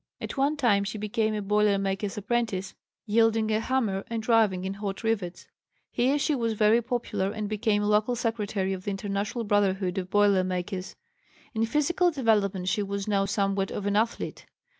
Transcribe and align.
At 0.19 0.35
one 0.35 0.57
time 0.57 0.83
she 0.83 0.97
became 0.97 1.35
a 1.35 1.43
boiler 1.43 1.77
maker's 1.77 2.17
apprentice, 2.17 2.73
wielding 3.07 3.51
a 3.51 3.59
hammer 3.59 4.03
and 4.07 4.23
driving 4.23 4.65
in 4.65 4.73
hot 4.73 5.03
rivets. 5.03 5.45
Here 5.91 6.17
she 6.17 6.33
was 6.33 6.53
very 6.53 6.81
popular 6.81 7.29
and 7.31 7.47
became 7.47 7.83
local 7.83 8.15
secretary 8.15 8.73
of 8.73 8.83
the 8.85 8.89
International 8.89 9.43
Brotherhood 9.43 9.99
of 9.99 10.09
Boiler 10.09 10.43
makers. 10.43 10.95
In 11.53 11.67
physical 11.67 12.09
development 12.09 12.67
she 12.67 12.81
was 12.81 13.07
now 13.07 13.25
somewhat 13.25 13.69
of 13.69 13.85
an 13.85 13.95
athlete. 13.95 14.47